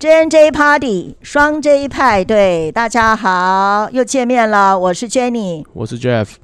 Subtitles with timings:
[0.00, 6.34] J J Party 双 J 派对，大家好，又见面了，我是 Jenny，我是 Jeff。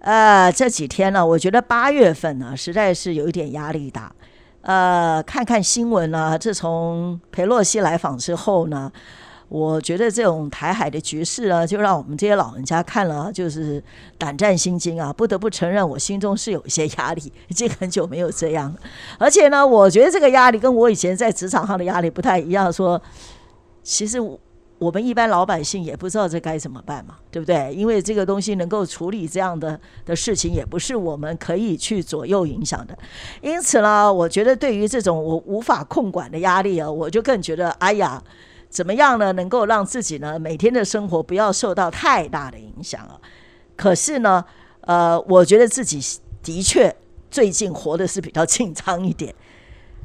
[0.00, 4.10] 呃，这几天呢，我觉得八月份呢，实在是有一点压力大。
[4.62, 8.90] 呃，看看新闻呢，自从裴洛西来访之后呢。
[9.50, 13.82] 我觉得这种台海的局势呢，就让我们这些老人家看了就是
[14.16, 15.12] 胆战心惊啊！
[15.12, 18.72] 不得不承认，我心中是有一些压力，已经很久没有这样。
[19.18, 22.72] 而且呢，我觉得这个压力跟我以前在职场上的压力不太一样。
[22.72, 23.02] 说，
[23.82, 24.20] 其实
[24.78, 27.74] 我们一般老百姓也不知道这该怎么办嘛，对不对？
[27.74, 32.96] 因为这个东西能够处理这样的的事情，也不是我们可以去左右影响的。
[33.40, 38.22] 因此呢，我觉得对于这种我无法控管的压力啊，我就更觉得，哎呀。
[38.70, 39.32] 怎么样呢？
[39.32, 43.18] 能够让自己呢每天的生活不要受到太大的影响啊？
[43.76, 44.44] 可是呢，
[44.82, 46.00] 呃，我觉得自己
[46.42, 46.94] 的确
[47.30, 49.34] 最近活的是比较紧张一点。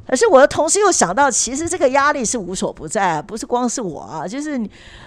[0.08, 4.60] 可是我的同时又想到，其实这个压力是无所不在，不是光是我啊，就是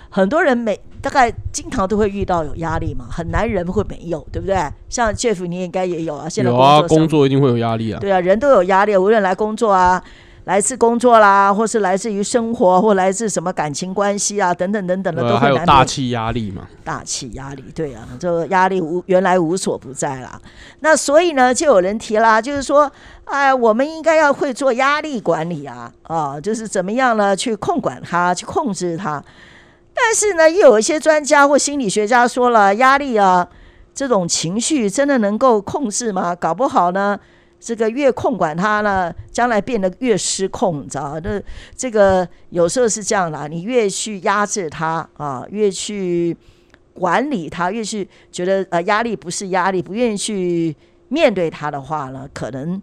[0.10, 4.58] 很多人每大概经常都会遇到有压力嘛，很难人会没有，对不对？
[4.90, 6.28] 像 Jeff，你应该也有啊。
[6.28, 8.00] 现在有啊，工作一定会有压力啊。
[8.00, 10.04] 对啊，人都有压力，无论来工作啊。
[10.50, 16.68] 来自工作啦，或是来自于生活，或来自什么感情关系啊，等等等等的，都还有大气压力嘛？
[16.84, 20.42] 大气压力，对啊，这压力无原来无所不在啦。
[20.80, 22.92] 那所以呢，就有人提啦，就是说，
[23.26, 29.24] 哎，我们应该要会做压力管理啊，啊，就是怎么样呢，去控管它，去控制它。
[29.94, 33.48] 但是呢，又有一些专家或心理学家说了，压力啊，
[33.94, 36.34] 这种情绪真的能够控制吗？
[36.34, 37.20] 搞不好呢。
[37.60, 41.42] 这个越控管它呢，将来变得越失控，你知道那
[41.76, 46.36] 这个有时候是这样的，你越去压制它啊，越去
[46.94, 50.76] 管理它，越去觉得呃压力不是压力，不愿意去
[51.10, 52.82] 面对它的话呢，可能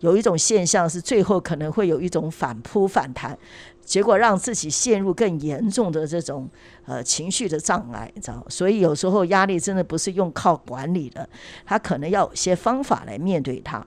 [0.00, 3.36] 有一种现象是最后可能会有一种反扑反弹，
[3.82, 6.48] 结果让自己陷入更严重的这种
[6.84, 11.26] 呃情绪的障碍，你知道所以有时候压力真的不是用靠管理的，
[11.64, 13.82] 他可能要有些方法来面对它。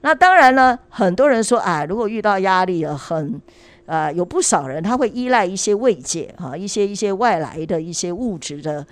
[0.00, 3.40] 那当然呢，很多人说，啊，如果遇到压力了，很，
[3.86, 8.86] 呃，有不少人他会依赖一些慰藉哈，一些一些外来的一些物质的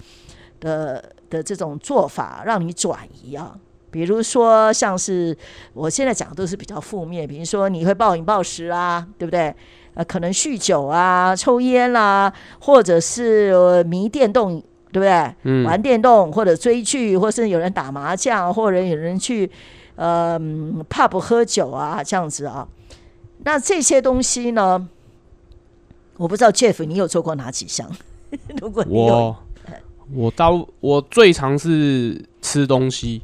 [0.59, 3.55] 的的这种做法，让你转移啊。
[3.91, 5.35] 比如说，像是
[5.75, 9.55] 我现在讲的都是比较负面，比如说你会暴饮暴食啊，对不对？
[9.95, 12.31] 呃，可能酗酒啊、抽烟啦，
[12.61, 15.35] 或者是迷电动，对不对？
[15.45, 15.65] 嗯。
[15.65, 19.49] 玩电动或者追剧，或是有人打麻将，或者有人去。
[19.97, 20.41] 呃，
[20.89, 22.69] 怕不喝酒啊，这样子啊，
[23.45, 24.89] 那这些东西呢？
[26.19, 27.91] 我不知道 Jeff，你有做过哪几项？
[28.61, 29.37] 如果你有，
[30.15, 33.23] 我到我最常是吃东西，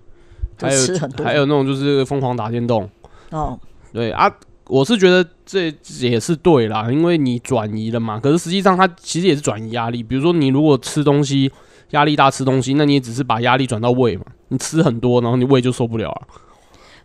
[0.60, 0.80] 还有
[1.24, 2.88] 还有那种就是疯狂打电动。
[3.30, 3.58] 哦，
[3.92, 4.30] 对啊，
[4.66, 8.20] 我是觉得这也是对啦，因为你转移了嘛。
[8.20, 10.02] 可是实际上它其实也是转移压力。
[10.02, 11.50] 比如说你如果吃东西
[11.90, 14.24] 压力大，吃东西，那你也只是把压力转到胃嘛。
[14.48, 16.22] 你吃很多，然后你胃就受不了了。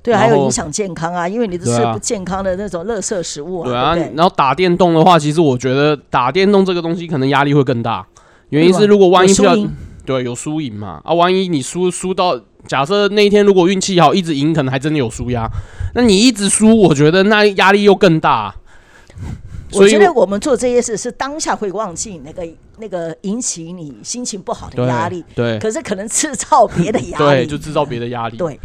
[0.02, 3.66] 对，还有影响健康啊，因为你都吃不健康的那种垃圾食物啊。
[3.68, 8.06] 对啊，然后打电动的话，其实我觉得打电动这个东西可能压力会更大。
[8.50, 9.58] 原因是如果万一要
[10.06, 15.50] 对有输赢嘛啊，万一你输输到假设那一天如果运气好一直赢，可能还真的有输压。
[15.94, 18.56] 那你一直输，我觉得那压力又更大。
[19.74, 22.48] 我觉得我们做这些事是当下会忘记那个
[22.78, 28.38] 那个引起你心情不好的压力，对，可是可能制造别的压力， 对，就制造别的压力。
[28.38, 28.58] 对，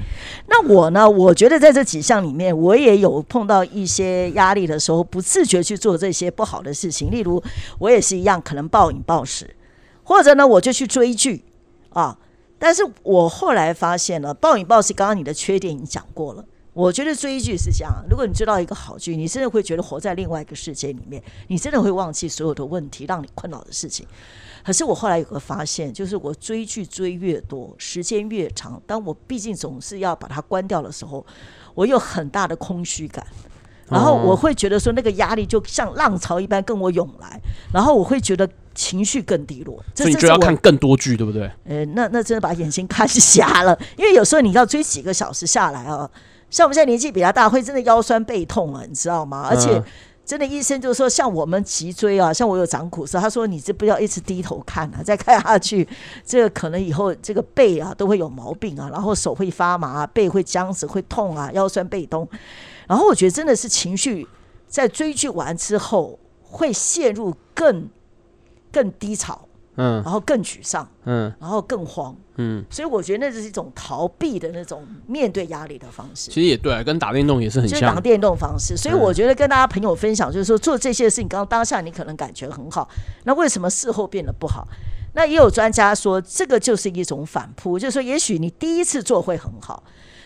[0.46, 1.08] 那我呢？
[1.08, 7.10] 我觉得在这几项里面，我也有碰到一些压力的时候，不自觉去做这些不好的事情。
[7.10, 7.42] 例如，
[7.80, 9.56] 我也是一样，可能暴饮暴食，
[10.04, 11.42] 或者呢，我就去追剧
[11.88, 12.16] 啊。
[12.58, 16.44] 但是我后来发现了，暴饮暴食，刚刚你的缺点已经讲过了。
[16.74, 24.06] 我觉得追剧是这样，如果你追到一个好剧，你真的会觉得活在另外一个世界里面，你真的会忘记所有的问题让你困扰的事情。
[24.64, 31.26] 可是我后来有个发现，就是我追剧追越多，时间越长，当我毕竟总是要把它关掉的时候，
[31.74, 33.26] 我有很大的空虚感，
[33.90, 37.38] 然后我会觉得说那个压力就像浪潮一般跟我涌来，
[37.70, 39.84] 然后我会觉得情绪更低落。
[39.94, 41.50] 所以你就要看更多剧，对不对？
[41.64, 46.08] 呃，那那真的把眼睛看瞎了，因为有时候你要追几个小时下来啊。
[46.52, 49.48] 像我们现在年纪比较大，会真的腰酸背痛啊，你知道吗？
[49.48, 49.82] 而且
[50.22, 55.88] 真的医生就说，像我们脊椎啊，像我有长骨刺，他说你这不要一直低头看啊，再看下去，
[56.26, 62.28] 这个可能以后这个背啊都会有毛病啊，然后手会发麻，背会僵直，会痛啊，腰酸背痛。
[62.86, 64.28] 然后我觉得真的是情绪
[64.68, 67.88] 在追剧完之后会陷入更
[68.70, 76.30] 更低潮嗯，然后更沮丧，嗯，然后更慌，嗯，所以我觉得那是一种逃避的那种面对压力的方式。
[76.30, 77.80] 其实也对，跟打电动也是很像。
[77.80, 82.86] 打电动方式，所以我觉得跟大家朋友分享，就是说做这些事情，刚刚当下你可能感觉很好，
[83.24, 84.68] 那为什么事后变得不好？
[85.14, 89.82] 那也有专家说，这个就是一种反扑，就是说，也许你第一次做会很好，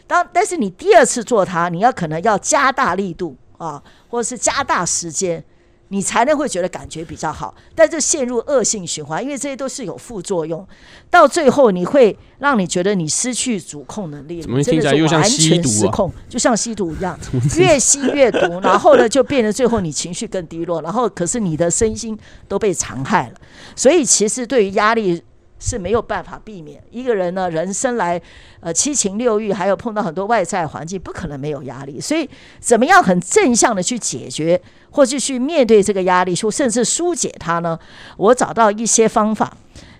[0.08, 5.44] 当但是你第二次做它，你要可能要加大力度啊，或者是加大时间。
[5.88, 10.66] 你才能会觉得感觉比较好，但这陷入恶性循环，因为这些都是有副作用，
[11.08, 16.12] 到最后你会让你觉得你失去主控能力，怎么听起来又像吸毒啊？
[16.28, 17.18] 就像吸毒一样，
[17.56, 22.18] 越吸越毒，然后呢就变得最后你情绪更低落，然后可是你的身心
[22.48, 23.34] 都被残害了。
[23.74, 25.22] 所以其实对于压力。
[25.58, 28.20] 是没有办法避免一个人呢，人生来，
[28.60, 32.00] 呃，七情六欲，还有碰到很多外在环境，不可能没有压力。
[32.00, 32.28] 所以，
[32.60, 34.60] 怎么样很正向的去解决，
[34.90, 37.78] 或是去面对这个压力，或甚至疏解它呢？
[38.16, 39.56] 我找到一些方法，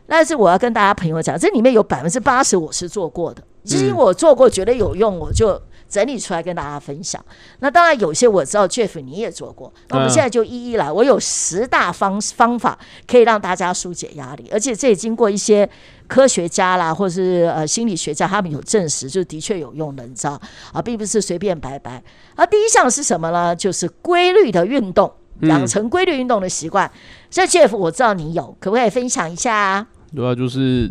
[0.06, 5.60] 但是我要跟大家朋友讲，这里面有百分之八十我是做过的，其实我做过，觉得有用，我就。
[5.88, 7.24] 整理出来跟大家分享。
[7.60, 9.72] 那当然有些我知道，Jeff 你也做过。
[9.88, 10.90] 那我们现在就一一来。
[10.90, 15.68] 我有十大方方法可以让大家疏解压力，而且这也经过一些
[16.06, 20.40] 科学家啦，或是呃心理学家，他们有证实，就的确有用的，你知道
[20.72, 22.02] 啊，并不是随便白白。
[22.34, 23.54] 而第一项是什么呢？
[23.54, 25.12] 就是规律的运动，
[25.42, 26.90] 养成规律运动的习惯。
[27.30, 29.86] 这 Jeff 我知道你有，可不可以分享一下？
[30.14, 30.90] 对啊，就是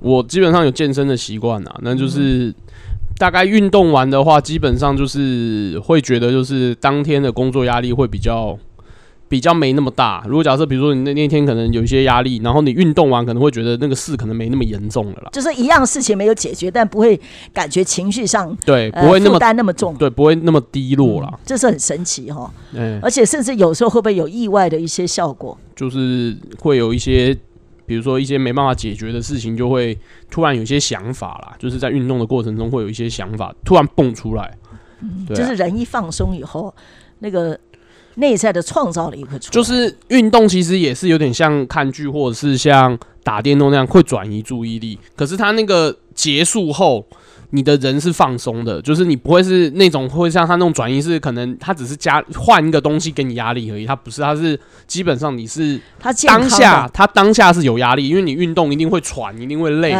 [0.00, 2.54] 我基本上有健身的习惯啊，那就是。
[3.18, 8.58] 大概运动完的话，基本上就是会觉得，就是当天的工作压力会比较
[9.28, 10.24] 比较没那么大。
[10.26, 15.30] 如果假设，比如说你那那天可能有一些压力，然后你运动完可能会觉得那个事可能没那么严重了啦。
[15.32, 17.18] 就是一样事情没有解决，但不会
[17.52, 21.38] 感觉情绪上对不会那么担那么重，对不会那么低落了。
[21.44, 22.52] 这是很神奇哈，
[23.00, 25.56] 而且甚至有时候会不会有意外的一些效果？
[25.76, 27.36] 就是会有一些。
[27.86, 29.98] 比如说一些没办法解决的事情，就会
[30.30, 34.56] 突然有一些想法啦，就是在运动的过程中会有一些想法突然蹦出来，
[35.00, 36.74] 嗯，就是人一放松以后，
[37.20, 37.58] 那个
[38.16, 39.50] 内在的创造力会出。
[39.50, 44.98] 就是运动其实也是有点像看剧或者是像打电动那样，会转移注意力。
[45.16, 47.06] 可是它那个结束后。
[47.54, 59.94] 你的人是放松的，就是你不会是那种会像他那种转移，是可能他只是加换一个东西给你压力而已，他不是，他是基本上你是他当下他当下是有压力，因为你运动一定会喘，一定会累，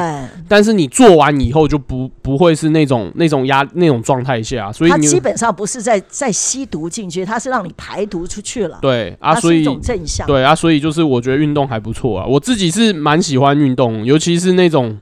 [0.48, 14.98] 但是你做完以后就不不会是那种那种压那种状态下，所以你基本上不是在在吸毒进去，他是让你排毒出去了，对啊，所以一种正向，对啊，所以就是我觉得运动还不错啊，我自己是蛮喜欢运动，尤其是那种。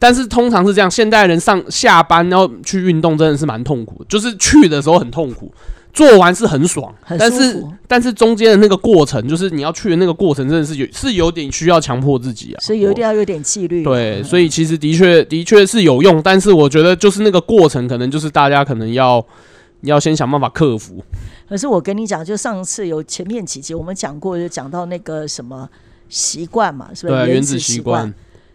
[0.00, 5.52] 但是通常是这样，现代人上下班然后去运动真的是蛮痛苦，就是去的时候很痛苦，
[5.92, 13.84] 做完是很爽，但是但是中间的那个过程，就是你要去的那个过程，真的是有是有点需要强迫自己啊，所以有点要有点纪律。
[13.84, 19.22] 对，所以其实的确的确是有用，但是我觉得就是那个过程，可能就是大家可能要
[19.82, 21.04] 要先想办法克服。
[21.46, 25.68] 可是我跟你讲，就上次有前面几集我们讲过，就讲到那个什么
[26.08, 28.10] 习惯嘛，是不是原子习惯？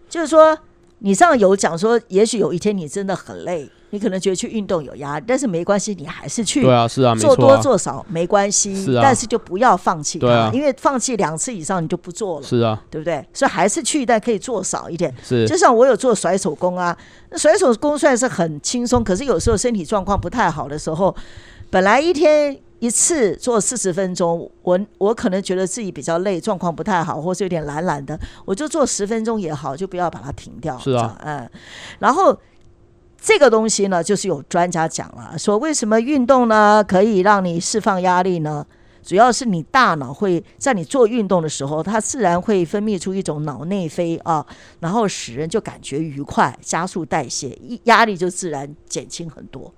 [0.10, 0.58] 就是说。
[1.06, 6.64] 你上有讲说，也许有一天你真的很累，你可能觉得去运动有压力，但是没关系，你还是去。
[6.64, 12.44] 对啊，是啊，做多做少没关系，是啊，但是就不要放弃它，因为放弃两次以上你就不做了。
[12.48, 13.24] 是啊，对不对？
[13.36, 15.14] 所以还是去，但可以做少一点。
[15.24, 16.98] 是，就像我有做甩手工啊，
[17.30, 21.16] 那甩手工虽然是很轻松，可是有时候身体状况不太好的时候，
[21.70, 22.58] 本来一天。
[22.80, 30.78] 一次做四十分钟，我我可能觉得自己比较累，状况不太好，或是有点懒懒的，我就做十分钟也好，就不要把它停掉。
[30.78, 31.50] 是啊，嗯，
[32.00, 32.38] 然后
[33.18, 38.66] 这个东西呢，就是有专家讲了，说为什么运动呢可以让你释放压力呢？
[39.02, 44.46] 主要是你大脑会在你做运动的时候，它自然会分泌出一种脑内啡啊，
[44.80, 49.74] 然后使人就感觉愉快，加速代谢，压力就自然减轻很多。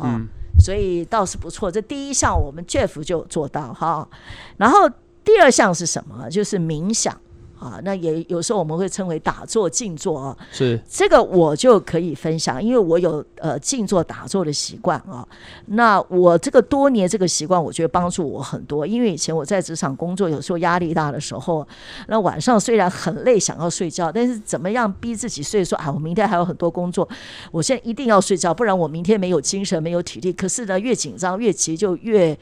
[0.00, 0.28] 嗯。
[0.58, 4.08] 所以倒是不错，这第一项我们 Jeff 就做到哈，
[4.56, 4.88] 然后
[5.24, 6.28] 第二项是什么？
[6.30, 7.18] 就是冥想。
[7.58, 10.36] 啊，那也有时候我们会称为打坐、静坐啊。
[10.52, 15.26] 是这个我就可以分享，因为我有呃静坐打坐的习惯啊。
[15.66, 18.86] 那我这个多年这个习惯，我觉得帮助我很多。
[18.86, 21.66] 因为以前我在职场工作，有时候压力大的时候，
[22.06, 25.64] 那晚上虽然很累，想要睡觉，但是怎么样逼自己睡？
[25.64, 27.08] 说啊，我明天还有很多工作，
[27.50, 30.32] 我现在一定要睡觉，不然我明天没有精神、没有体力。
[30.32, 32.38] 可是呢，越紧张越急，就越。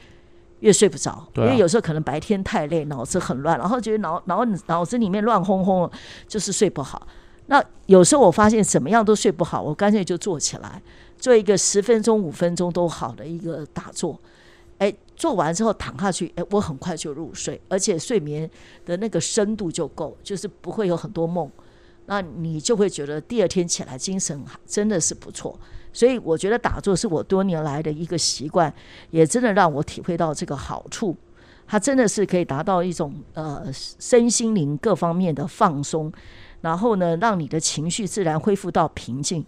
[0.59, 5.89] 越睡不着，因为有时候可能白天太累，脑子很乱，然后觉得脑脑脑子里面乱哄哄，
[6.27, 7.07] 就是睡不好。
[7.47, 10.81] 那有时候我发现怎么样都睡不好，我干脆就坐起来，
[11.17, 14.19] 做一个十分钟、五分钟都好的一个打坐。
[14.79, 18.49] 哎，做完之后躺下去，哎，我很快就入睡，而且睡眠
[18.85, 21.49] 的那个深度就够，就是不会有很多梦。
[22.05, 25.59] 那你就会觉得第二天起来精神真的是不错。
[25.97, 28.71] 所以我觉得打坐是我多年来的一个习惯，
[29.09, 31.17] 也真的让我体会到这个好处。
[31.65, 36.13] 它真的是可以达到一种呃身心灵各方面的放松，
[36.61, 39.43] 然后呢，让你的情绪自然恢复到平静。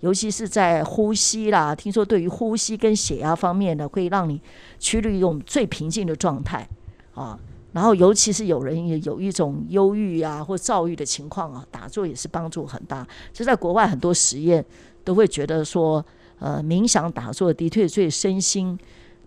[0.00, 4.38] 尤其是在呼吸啦，听说对于呼吸跟血压方面呢，会让你
[4.78, 6.68] 趋于一种最平静的状态
[7.14, 7.38] 啊。
[7.72, 13.08] 然后，尤其是有人也有一种忧郁啊或躁郁的情况啊，打坐也是帮助很大。
[13.32, 14.64] 就在国外很多实验
[15.04, 16.04] 都会觉得说，
[16.38, 18.78] 呃，冥想打坐的确对身心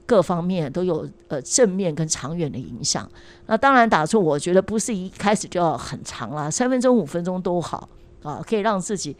[0.05, 3.09] 各方面都有呃正面跟长远的影响。
[3.45, 7.87] 那当然，打坐我觉得不是一开始就要很长啦，三分钟、五分钟都好
[8.23, 9.15] 啊，可以让自己。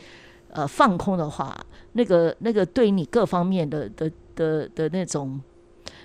[0.49, 1.55] 呃，放空的话，
[1.91, 5.39] 那个那个对你各方面的的的的那种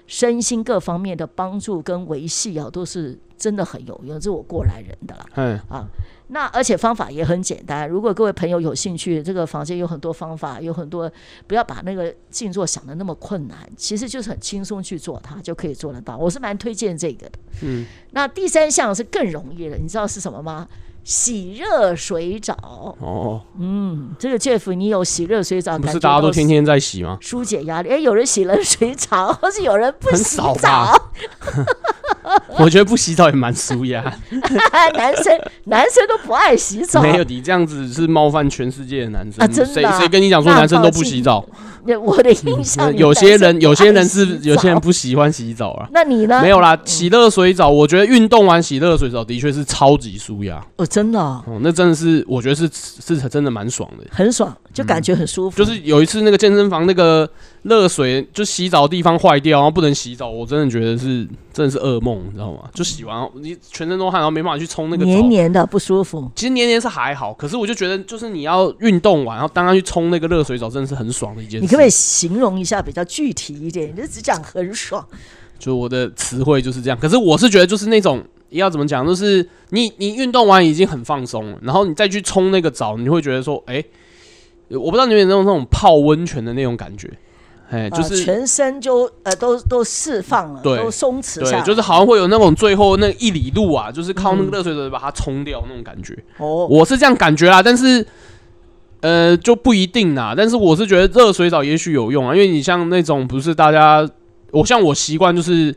[0.07, 4.19] 身心各方面的帮助跟维系啊，都是真的很有用。
[4.19, 5.89] 这是我过来人的了，嗯啊，
[6.29, 7.89] 那而且方法也很简单。
[7.89, 11.11] 如果各位朋友有兴趣，这个房间有很多方法，有很多
[11.47, 16.17] 不要把那个静坐想的那么困难，其实就是很轻松去做它就可以做得到。
[16.17, 17.39] 我是蛮推荐这个的。
[17.63, 20.69] 嗯，那第三项是更容易了，你知道是什么吗？
[21.05, 22.55] 洗热水澡
[23.01, 25.79] 哦，嗯，这个 Jeff，你有洗热水澡？
[25.79, 27.19] 不是大家都天天在洗吗？
[27.21, 27.89] 疏解压力。
[27.91, 31.11] 哎，有人洗冷水澡，或是有人不洗澡？
[32.59, 34.03] 我觉得不洗澡也蛮舒压。
[34.95, 37.03] 男生男生都不爱洗澡。
[37.03, 39.47] 没有，你这样子是冒犯全世界的男生啊！
[39.47, 39.73] 真的？
[39.73, 41.45] 谁谁跟你讲说男生都不洗澡？
[42.01, 45.89] 我的印象，有些人有些人是有些人不喜欢洗澡啊。
[45.93, 46.41] 那你呢？
[46.41, 50.65] 没有啦，洗热水澡，我觉得运动完洗热水澡的确是超级舒压。
[50.77, 51.19] 哦，真的？
[51.19, 55.57] 哦，那真的是，我觉得是是真的蛮爽的，很爽，就感觉很舒服。
[55.57, 57.29] 就是有一次那个健身房那个
[57.63, 62.61] 热水就洗澡的地方坏掉，然后不能洗澡，我真的觉得是真的是噩梦，你知道吗？
[62.75, 66.31] 就洗完你全身都汗，然后没办法去冲那个黏黏的不舒服。
[66.35, 71.61] 其实黏黏是还好，可是我就觉得就是你要运动完，然后当他去冲那个热水澡，真的是很爽的一件事。
[71.61, 73.93] 你可不可以形容一下比较具体一点？
[73.95, 75.05] 你就只讲很爽，
[75.59, 76.99] 就我的词汇就是这样。
[76.99, 83.83] 可是我是觉得就是那种要怎么讲，就是你你运动完已经很放松了，然后你再去冲那个澡，你会觉得说，哎，
[84.79, 87.11] 我不知道你有没有那种那种泡温泉的那种感觉，
[87.71, 96.17] 哎，就是全身就呃都都释放了，都松弛下，就是好像会有那种最后那一里路啊，就是靠那个热水水把它冲掉那种感觉。
[96.39, 98.07] 哦，我是这样感觉啦，但是。
[99.05, 100.33] 呃，就不一定啦。
[100.37, 104.09] 但是我是觉得热水澡也许有用啊，因为你像那种不是大家，
[104.53, 105.75] 我像我习惯就是，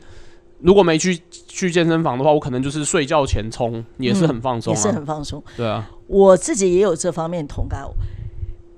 [0.60, 5.42] 如果没去去健身房的话，我可能就是睡觉前冲，也是很放松，也是很放松。
[5.56, 7.82] 对啊，我自己也有这方面同感。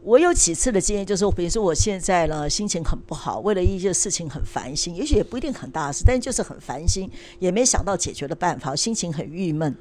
[0.08, 7.10] 我有几次的经验，就是比如说我现在呢心情很不好，为了一些事情很烦心，也许也不一定很大事，但就是很烦心，
[7.40, 9.76] 也没想到解决的办法，心情很郁闷。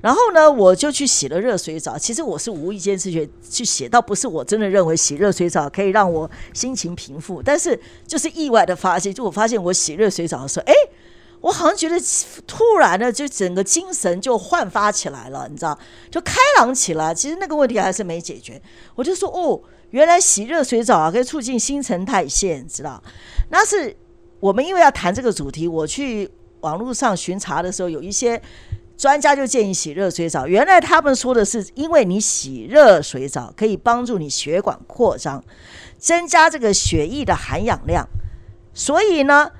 [0.00, 1.98] 然后呢，我就去洗了热水澡。
[1.98, 7.42] 其实我是无意间去觉去洗，倒不是我真的认为洗热水澡可以让我心情平复。
[7.42, 10.72] 但是就是意外的发现，就我发现我洗热水澡的时候，哎，
[11.42, 11.96] 我好像觉得
[12.46, 15.78] 突然的就整个精神就焕发起来了，你知道，
[16.10, 17.14] 就开朗起来。
[17.14, 18.60] 其实那个问题还是没解决。
[18.94, 23.02] 我就说，哦，原来洗热水澡啊可以促进新陈代谢，你知道？
[23.50, 23.94] 那是
[24.40, 26.30] 我们因为要谈这个主题，我去
[26.60, 28.40] 网络上巡查的时候，有一些。
[28.94, 30.46] 专家就建议洗热水澡。
[30.46, 35.42] 原来他们说的是，因为你洗热水澡可以帮助你血管扩张，
[35.98, 38.06] 增加这个血液的含氧量，
[38.72, 39.50] 所以呢，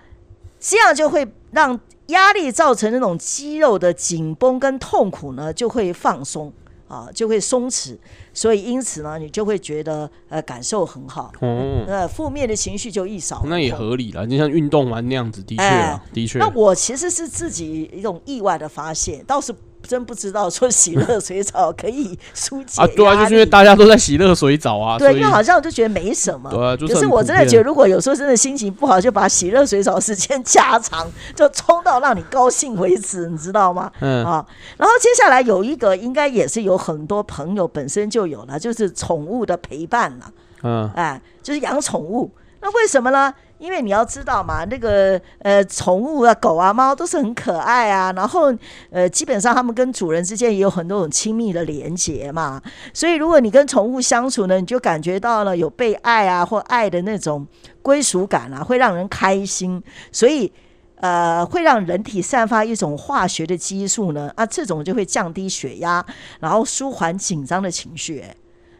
[0.61, 1.79] 这样就会让
[2.09, 6.53] 压力造成那种肌肉的紧绷跟痛苦呢，就会放松。
[6.89, 7.97] 啊，就会松弛，
[8.35, 13.43] 所以因此呢，你就会觉得呃感受很好，呃负面的情绪就一扫。
[13.47, 16.39] 那也合理了，就像运动完那样子，的确啊，的确。
[16.39, 19.55] 那我其实是自己一种意外的发现，倒是。
[19.93, 22.87] 真不知道说洗热水澡可以疏解 啊？
[22.97, 24.99] 对啊，就是因为大家都在洗热水澡啊。
[24.99, 26.49] 对，因为好像我就觉得没什么。
[26.51, 31.07] 对啊，可是我真的觉得，如果有时候真的心情不好，就把洗热水澡时间加长，
[31.37, 33.93] 就冲到让你高兴为止，你知道吗？
[34.01, 34.43] 嗯啊。
[34.79, 40.33] 然后接下来有一个，应该也是有很多朋友本身就有了，就是宠物的陪伴了。
[40.63, 42.31] 嗯，哎，就是养宠物。
[42.63, 43.35] 那为什么呢？
[43.63, 48.13] 因为你要知道嘛，那个呃，宠物啊，狗啊，猫都是很可爱啊。
[48.13, 48.53] 然后
[48.91, 52.61] 呃，基本上它们跟主人之间也有很多种亲密的连结嘛。
[52.93, 57.47] 所以如果你跟宠物相处呢，你就感觉到了有被爱啊，或爱的那种
[57.83, 59.81] 归属感啊，会让人开心。
[60.11, 60.53] 所以
[60.97, 66.05] 呃，会让人体散发一种化学的激素呢，啊，这种就会降低血压，
[66.41, 68.25] 然后舒缓紧张的情绪。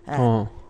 [0.07, 0.19] 哎，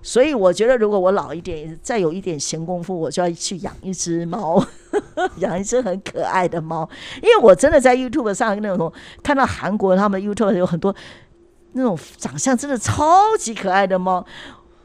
[0.05, 4.61] 所以我觉得，如果我老一点，再有一点闲工夫，我就要去养一只猫，
[5.39, 6.89] 养一只很可爱的猫。
[7.23, 8.93] 因为我真的在 YouTube 上那种
[9.23, 10.93] 看到韩国他们 YouTube 有很多
[11.75, 14.27] 那种长相真的超级可爱的猫，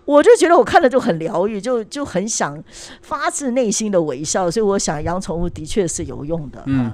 [0.05, 2.63] 我就觉得我看了就很疗愈，就就很想
[3.01, 4.51] 发自内心的微笑。
[4.51, 6.61] 所以我想养宠物的确是有用的。
[6.67, 6.91] 嗯，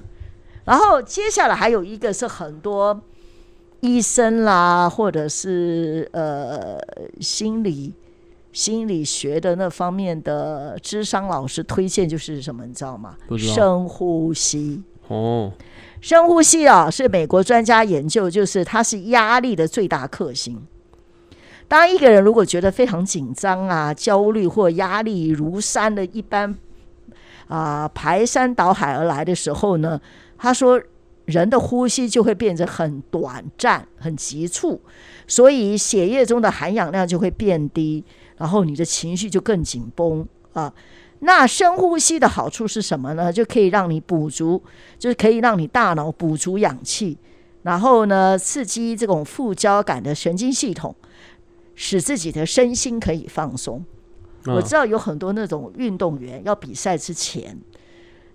[0.64, 3.02] 然后接下来还有一个是很多
[3.82, 6.80] 医生啦，或者是呃
[7.20, 7.94] 心理。
[8.54, 13.18] 心理学的那方面的智商老师推荐就是什么，你知道吗？
[13.38, 14.82] 深呼吸。
[15.08, 15.52] 哦，
[16.00, 20.66] 深呼吸啊，是美国专家研究，就是它是压力的最大克星。
[21.68, 26.56] 当一个人如果觉得非常紧张啊、焦虑或压力如山的一般
[27.48, 30.00] 啊排山倒海而来的时候呢，
[30.38, 30.80] 他说
[31.26, 34.80] 人的呼吸就会变得很短暂、很急促，
[35.26, 38.04] 所以血液中的含氧量就会变低。
[38.38, 40.74] 然后你的情绪就更紧绷啊。
[41.20, 43.32] 那深呼吸的好处是什么呢？
[43.32, 44.62] 就可以让你补足，
[45.00, 47.18] 就是可以让你大脑补足氧气，
[47.62, 50.94] 然后呢，刺激这种副交感的神经系统，
[51.76, 53.86] 使自己的身心可以放松。
[54.46, 57.58] 我知道有很多那种运动员要比赛之前。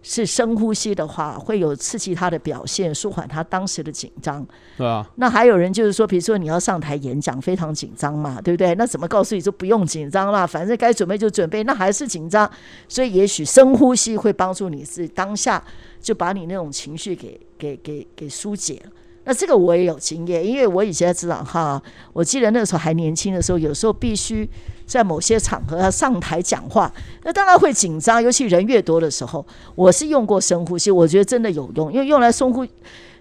[0.03, 4.47] 是深呼吸的话，会有刺激他的表现，舒缓他当时的紧张。
[4.77, 5.09] 对啊。
[5.17, 8.75] 那还有人就是说，比如说你要上台演讲，非常紧张嘛，对不对？
[8.77, 10.47] 那怎么告诉你说不用紧张啦？
[10.47, 12.51] 反正该准备就准备，那还是紧张。
[12.89, 15.63] 所以也许深呼吸会帮助你是当下
[16.01, 18.93] 就把你那种情绪给给给给疏解了。
[19.29, 21.81] 那这个我也有经验，因为我以前在职场哈，
[22.15, 24.49] 我记得那个时候还年轻的时候，有时候必须
[24.87, 26.91] 在某些场合要上台讲话，
[27.25, 29.47] 那当然会紧张，尤其人越多的时候。
[29.75, 32.67] 我是用过深呼吸，我觉得真的有用，因为用来深呼，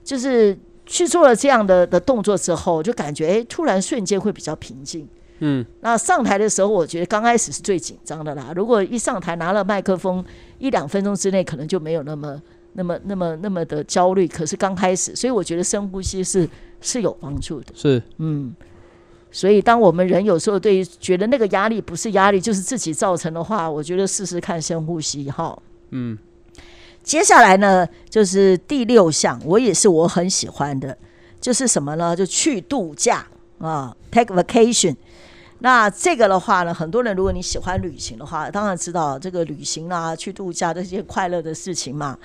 [0.01, 5.05] 就是去做了这样的的动作之后，就感觉哎，突然瞬间会比较平静。
[5.39, 8.53] 嗯，那上台的时候，我觉得刚开始是最紧张的啦。
[8.55, 10.23] 如果一上台拿了麦克风，
[10.57, 12.41] 一两分钟之内可能就没有那么。
[12.79, 16.48] 那么、那么、那么的焦虑，可是刚开始，所以我觉得深呼吸是
[16.79, 17.74] 是有帮助的。
[17.74, 18.55] 是，嗯，
[19.31, 25.57] 所以当我们人有时候对觉得那个压力不是压力，就是自己造成的话，我觉得试试看深呼吸哈。
[25.89, 26.15] 嗯，
[27.01, 30.96] 接下来呢，就是第六项，我也是我很喜欢的，
[31.41, 32.15] 就是什么呢？
[32.15, 33.25] 就去度假
[33.57, 34.95] 啊，take vacation。
[35.60, 42.15] 那这个的话呢，很多人如果你喜欢旅行的话，当然知道这个旅行啊，去度假这些快乐的事情嘛。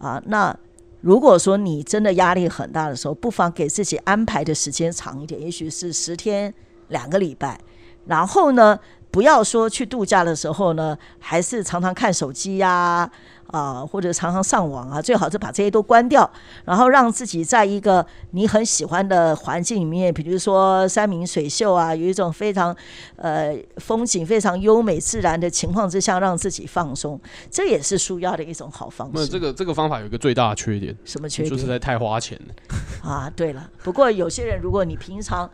[0.00, 0.54] 啊，那
[1.02, 6.52] 如果说你真的压力很大的时候，不妨给自己安排的时间长一点，也许是十天、
[6.88, 7.60] 两个礼拜，
[8.06, 8.78] 然后呢，
[9.10, 13.10] 不要说去度假的时候呢，还是常常看手机呀。
[13.52, 16.30] 啊，或者常常上网啊，最好是把这些都关掉，
[16.64, 22.72] 然后让自己在一个你很喜欢的环境里面，比如说山明水秀啊，有一种非常
[23.16, 27.20] 呃风景非常优美自然的情况之下，让自己放松，
[27.50, 29.26] 这也是舒压的一种好方式。
[29.26, 31.50] 这个这个方法有一个最大的缺点，什么缺点？
[31.50, 33.10] 就是在太花钱了。
[33.10, 35.50] 啊，对了，不过有些人如果你平常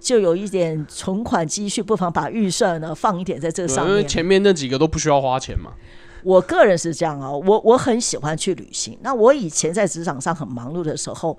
[0.00, 3.94] 就有一点存款积蓄，不妨把预算呢放一点在这上面。
[3.94, 5.72] 因为前面那几个都不需要花钱嘛。
[6.22, 8.98] 我个人是这样啊，我我很喜欢去旅行。
[9.00, 11.34] 那我以前在职场上很忙碌的时候，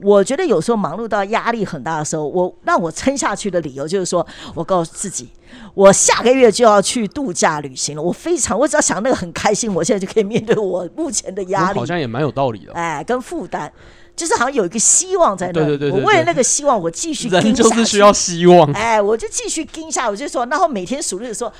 [0.00, 5.28] 我觉得有时候忙碌到压力很大的时候，我让我撑下去的理由就是说，我告诉自己，
[5.74, 8.02] 我下个月就要去度假旅行了。
[8.02, 11.78] 我非常，我只要想那个很开心，我现在就可以面对我目前的压力。
[11.80, 12.72] 好像也蛮有道理的。
[12.72, 13.70] 哎，跟负担，
[14.16, 15.52] 就是好像有一个希望在那。
[15.52, 15.90] 对对对。
[15.90, 18.70] 我为了那个希望，我继续人就是需要希望。
[18.72, 21.52] 哎，我就继续盯下，我就说，然后每天数日说。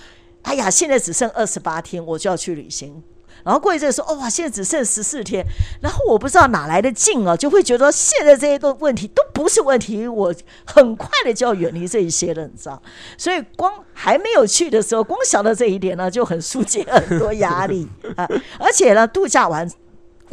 [0.43, 3.01] 哎呀，现在只剩二十八天，我就要去旅行。
[3.45, 5.47] 然后过一阵说，哦哇，现在只剩十四天。
[5.81, 10.35] 然后我不知道哪来的劲啊，就会觉得现在这些都问题都不是问题，我
[10.65, 12.83] 很快的就要远离这一些了，你知道？
[13.17, 17.87] 所以光还没有去的时候，光想到这一点呢，就很疏解很多压力
[18.17, 18.29] 啊。
[18.59, 19.71] 而且呢，度假完，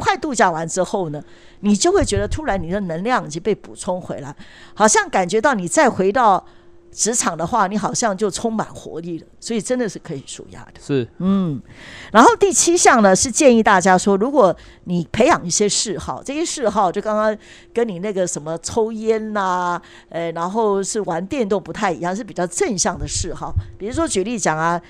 [0.00, 1.22] 快度假完之后呢，
[1.60, 4.34] 你就会觉得突然你的能量已经被补充回来，
[4.74, 6.44] 好像感觉到你再回到。
[6.92, 10.80] 职场的话，你好像就充满活力了，所以真的是可以舒压的。
[10.84, 11.62] 是，嗯。
[12.10, 14.52] 然后第七项呢，是建议大家说，如果
[14.86, 17.38] 你培养一些嗜好，这些嗜好就刚刚
[17.72, 23.54] 跟你那个什么抽烟呐，呃，然后是玩电动不太一样，是比较正向的嗜好。
[23.78, 24.82] 比如说举例讲啊，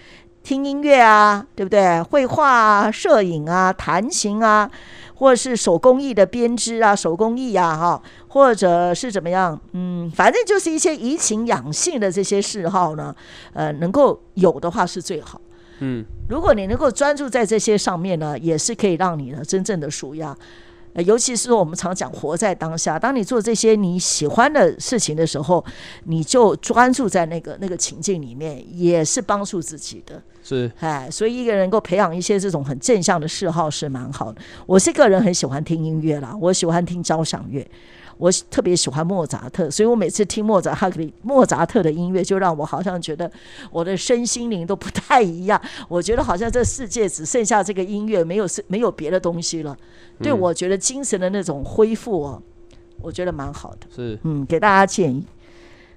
[0.42, 2.02] 听音乐啊，对不对？
[2.02, 4.70] 绘画啊，摄影啊，弹琴啊。
[5.16, 13.14] 或者是手工艺的编织啊，手工艺啊，哈，或者是怎么样，嗯，反正就是一些怡情养性的这些嗜好呢，
[13.52, 15.38] 呃，能够有的话是最好。
[15.80, 20.34] 嗯，如果你能够专注在这些上面呢，也是可以让你呢真正的舒压。
[20.96, 25.64] 尤其是说我们常讲活在当下，当你做这些你喜欢的事情的时候，
[26.04, 30.20] 你就专注在那个那个情境里面，也是帮助自己的。
[30.42, 34.40] 是，哎，所以一个人能够培养一些这种很正向的嗜好是蛮好的。
[34.66, 37.64] 我是个人很喜欢听音乐啦，我喜欢听交响乐。
[38.20, 43.28] 我特别喜欢莫扎特，所以我每次听莫扎特莫扎特的音乐，就让我好像觉得
[43.72, 45.58] 我的身心灵都不太一样。
[45.88, 49.74] 我觉得好像这世界只剩下这个音乐，没有是没有别的东西了。
[50.22, 52.42] 对我觉得精神的那种恢复哦，
[53.00, 53.86] 我觉得蛮好的。
[53.96, 55.24] 是，嗯，给大家建议。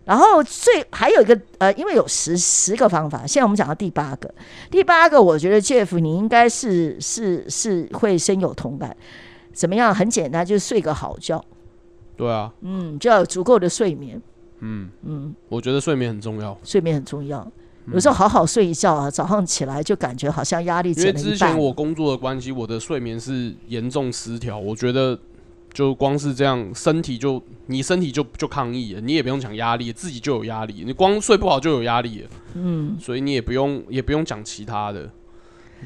[0.06, 4.34] 然后最还有一个呃，因为有十十个方法，现在我们讲到第八个，
[4.72, 8.96] 第八个我觉得 Jeff 你应该是是是会深有同感。
[9.54, 9.94] 怎么样？
[9.94, 11.44] 很简单，就是睡个好觉。
[12.16, 14.22] 对啊，嗯，就要有足够的睡眠。
[14.60, 17.46] 嗯嗯，我觉得睡眠很重要，睡眠很重要。
[17.92, 24.58] 有时候好好睡一觉啊，早上起来就感觉好像压力减了因为之前我工作的关系，我的睡眠是严重失调。
[24.58, 25.20] 我觉得
[25.74, 30.84] 就光是这样，身体就你身体就就抗议了，你也不用讲压力，自己就有压力。
[30.86, 32.30] 你光睡不好就有压力了。
[32.54, 35.12] 嗯，所以你也不用也不用讲其他的。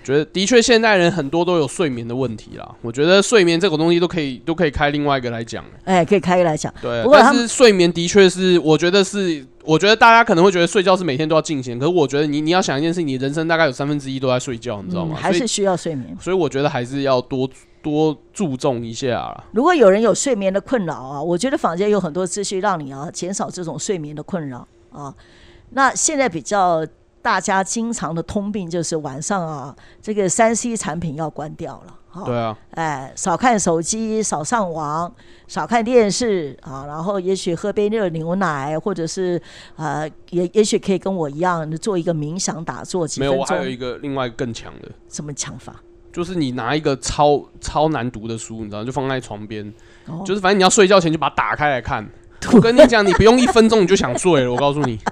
[0.03, 2.75] 觉得的确，现代人很多都有睡眠的问题啦。
[2.81, 5.63] 我觉得睡眠这个东西都可以都可以开另外一个来讲。
[5.83, 6.73] 哎，可以开一个来讲。
[6.81, 15.17] 对，但是睡眠的确是，我觉得是，我觉得大家可能会觉得睡觉是每天都要进行，可是我觉得你你要想一件事，你人生大概有三分之一都在睡觉，你知道吗？
[15.19, 16.15] 还是需要睡眠。
[16.19, 17.49] 所以我觉得还是要多
[17.81, 19.43] 多注重一下。
[19.51, 25.13] 如果有人有睡眠的困扰啊，我觉得房间有很多资讯让你啊减少这种睡眠的困扰啊。
[25.71, 26.85] 那现在比较。
[27.27, 32.23] 大家经常的通病就是晚上啊，这个三 C 产品要关掉了。
[32.25, 35.13] 对啊，哎，少看手机，少上网，
[35.45, 39.39] 少看电视啊，然后也许喝杯热牛奶，或者是
[39.75, 43.35] 呃，也也许可以跟我一样做一个冥想打坐几分钟。
[43.35, 44.89] 没有，我还有一个另外更强的。
[45.09, 45.75] 什么强法？
[46.13, 49.73] 就是你拿一个超超难读的书，你知道，就放在床边，
[50.25, 52.07] 就是反正你要睡觉前就把它打开来看。
[52.53, 54.97] 我跟你讲，你不用一分钟你就想睡了，我告诉你。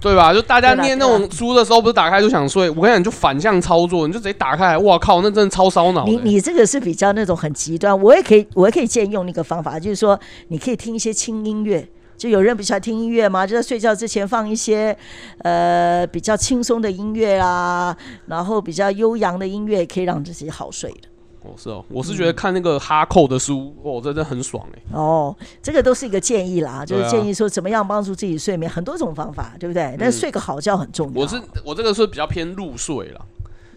[0.00, 0.34] 对吧？
[0.34, 2.68] 就大家念那种书的时候，不是打开就想睡。
[2.70, 4.76] 我跟你讲，就反向操作，你就直接打开。
[4.78, 6.04] 哇靠，那真的超烧脑。
[6.04, 7.98] 你你这个是比较那种很极端。
[8.00, 11.88] 我也可以，我也可以建议用那个方法，就是说，你可以听一些轻音乐。
[12.16, 13.46] 就有人不喜欢听音乐吗？
[13.46, 14.96] 就在睡觉之前放一些
[15.38, 21.08] 呃比较轻松的音乐啊，然后比较悠扬的音乐，可以让自己好睡的。
[21.44, 24.82] 哦，是哦，我是觉得看那个哈扣的书，哦，真的很爽哎。
[24.92, 29.94] 哦，这个都是一个建议啦，就是建议说怎么样帮助自己睡眠，很多种方法，对不对？
[30.00, 31.20] 但睡个好觉很重要。
[31.20, 33.20] 我是我这个是比较偏入睡了，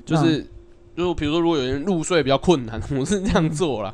[0.06, 0.48] 就是
[0.96, 3.94] 就比如说如果有人入睡比较困难，我是这样做了。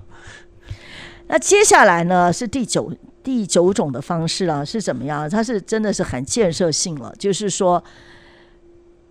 [1.27, 5.27] 那接下来呢是第九第九种的方式啊，是怎么样？
[5.27, 7.83] 它是真的是很建设性了，就是说，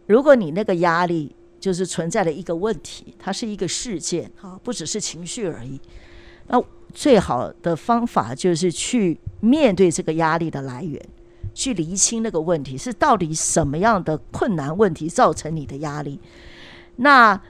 [0.06, 1.34] 如果你那个压力。
[1.62, 5.80] 就是存在的一个问题，它是一个事件啊，不只是情绪而已。
[6.48, 6.60] 那
[6.92, 11.00] 最好的方法就是去面对这个压力的来源，
[11.54, 16.18] 去厘清那个问题是到底什么样的困难问题造成你的压力。
[16.96, 17.40] 那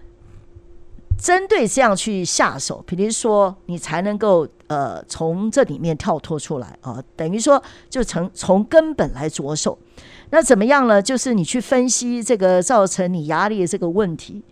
[1.19, 9.79] 针对这样去下手，比如说你才能够呃从这里面跳脱出来啊，等于说就从从根本来着手。
[10.31, 11.01] 那怎么样呢？
[11.01, 14.43] 就是你去分析这个造成你压力的这个问题，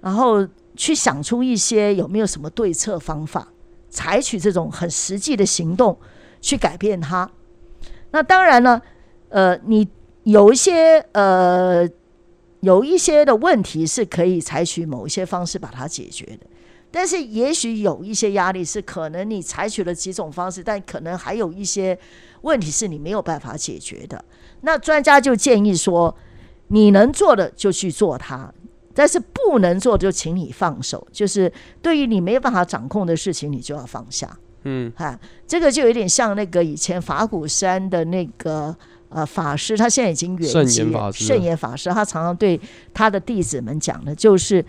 [0.00, 3.48] 然后去想出一些有没有什么对策方法，
[3.88, 5.96] 采取这种很实际的行动
[6.40, 7.30] 去改变它。
[8.10, 8.82] 那当然呢，
[9.28, 9.88] 呃，你
[10.24, 11.88] 有一些呃
[12.66, 16.46] 有一些的问题是可以采取某一些方式把它解决的，
[16.90, 21.96] 但是也许有一些压力是可能你采取了几种方式，但可能还有一些
[22.42, 24.24] 问题是你没有办法解决的。
[24.62, 26.12] 那专家就建议说，
[26.66, 28.52] 你能做的就去做它，
[28.92, 31.06] 但是不能做就请你放手。
[31.12, 34.36] 就是对于你没有办法掌控的事情，你就要放下。
[34.64, 38.76] 嗯，哈，这个就有点像那个以前法鼓山的那个
[39.16, 40.68] 呃法师，他现在已经圆寂，
[41.12, 42.60] 圣严法师，他常常对
[42.92, 44.64] 他的弟子们讲的，就是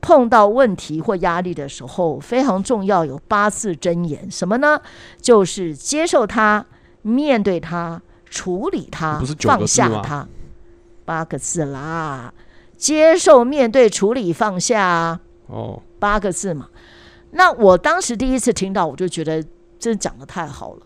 [0.00, 4.80] 碰到问题或压力的时候，非常重要有八字真言，什么呢？
[5.20, 6.66] 就是接受它，
[7.02, 8.02] 面对它。
[8.28, 10.26] 处理它，放下它，
[11.04, 12.34] 八个字啦。
[12.76, 15.18] 接受、面对、处理、放下。
[15.46, 16.68] 哦，八个字嘛。
[17.30, 19.40] 那我当时第一次听到，我就觉得
[19.78, 20.80] 真的讲的太好了。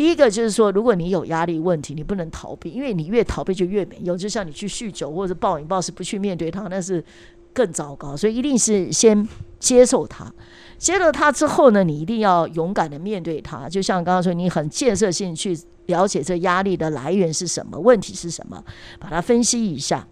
[0.00, 4.16] 第一个就是说，如果你有压力问题，你不能逃避，因为你越逃避就越没用。
[4.16, 7.04] 就像你去酗酒或者暴饮暴食，不去面对它，那是
[7.52, 8.16] 更糟糕。
[8.16, 10.32] 所以一定是先接受它。
[10.78, 13.68] 接受它之后呢，你一定要勇敢的面对它。
[13.68, 15.54] 就像刚刚说，你很建设性去。
[15.86, 18.64] 了解这压力的来源是什么，问题是什么，
[18.98, 20.06] 把它分析一下。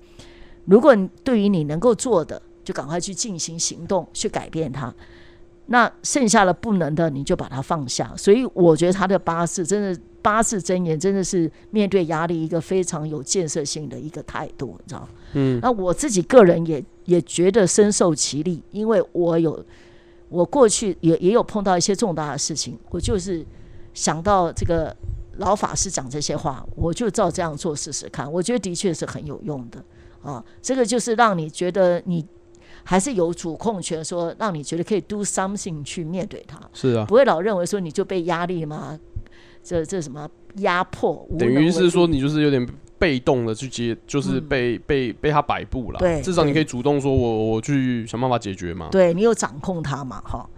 [0.64, 4.92] 如果对于你能够做的，就赶快去进行行动，去改变它。
[5.70, 8.10] 那剩下的不能的，你就把它放下。
[8.16, 15.60] 所以我觉得他的八字真的八字真言真的是面对压力一个非常有建设性的一个态度，你知道嗯。
[15.62, 19.62] 那我自己个人也也觉得深受其利，因为我有
[20.30, 23.44] 我过去也也有碰到一些重大的事情，我就是
[23.92, 24.96] 想到这个
[25.36, 28.30] 老法师讲这些话，我就照这样做试试看。
[28.32, 29.84] 我觉得的确是很有用的
[30.22, 30.42] 啊。
[30.62, 32.24] 这个就是让你觉得你。
[32.90, 38.98] 还是有主控权，说让你觉得可以 do something 去面对它，是啊，不会老认为说你就被压力嘛，
[39.62, 40.26] 这这什么？
[40.54, 42.66] 压迫，等于是说你就是有点
[42.98, 50.48] 被动的去接，就是被被被他摆布了，对，至少你可以主动说我我去想办法解决嘛，对你有掌控它嘛，哈。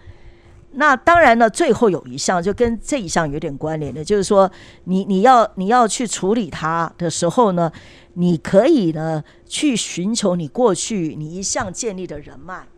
[0.75, 4.49] 那当然呢，最后有一项就跟这一项有点关联的，就是说
[4.85, 7.73] 你你要你要去处理它的时候呢。
[8.21, 12.69] 你可以呢去寻求你过去你一向建立的人脉，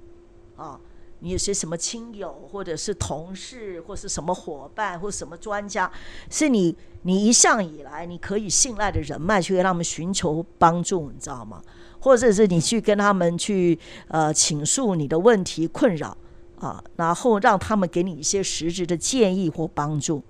[0.55, 0.79] 啊，
[1.19, 5.91] 你有些什么亲友或者是同事或是什么伙伴或什么专家，
[6.31, 11.61] 是你你一向以来你可以信赖的人脉，去跟他们寻求帮助，你知道吗？
[11.99, 13.77] 或者是你去跟他们去
[14.07, 16.17] 呃倾诉你的问题困扰
[16.61, 20.23] 啊，然后让他们给你一些实质的建议或帮助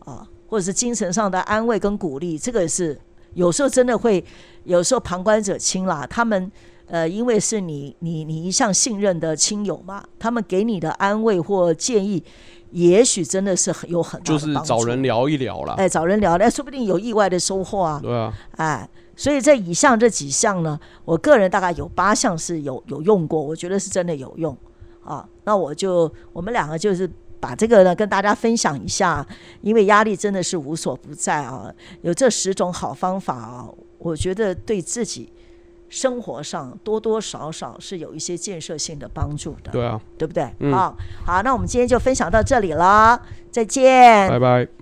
[0.00, 3.00] 啊，或者是精神上的安慰跟鼓励，这个是。
[3.34, 4.24] 有时候真的会，
[4.64, 6.06] 有时候旁观者清啦。
[6.08, 6.50] 他们
[6.86, 12.22] 呃，因为是你你你一向信任的亲友嘛，他们给你的安慰或建议，
[12.70, 15.74] 也许真的是很有很就是找人聊一聊了。
[15.74, 17.98] 哎，找人聊，哎，说不定有意外的收获啊。
[18.02, 18.32] 对啊。
[18.56, 24.56] 哎，所以在以上这几项呢，我个人大概有八项是有有用过，我觉得是真的有用
[25.04, 25.26] 啊。
[25.44, 27.10] 那我就我们两个就是。
[27.42, 29.26] 把这个呢跟大家分享一下，
[29.62, 31.68] 因为压力真的是无所不在啊。
[32.02, 35.28] 有这十种好方法啊，我觉得对自己
[35.88, 39.72] 生活上多多少少是有一些建设性的帮助的。
[39.72, 40.44] 对啊，对不对？
[40.70, 44.81] 好，好，那我们今天就分享到这里了，再见，拜拜。